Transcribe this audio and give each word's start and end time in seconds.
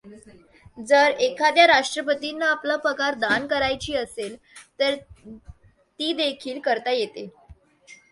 जर 0.77 1.11
एखाद्या 1.19 1.65
राष्ट्रपतींना 1.67 2.49
आपला 2.51 2.75
पगार 2.85 3.13
दान 3.15 3.45
करायची 3.47 3.95
असेल 3.95 4.35
तर 4.79 4.95
तीदेखील 5.99 6.59
करता 6.59 6.91
येते. 6.91 7.27